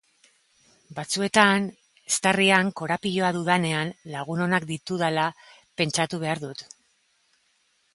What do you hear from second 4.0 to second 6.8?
lagun onak ditudala pentsatu behar dut.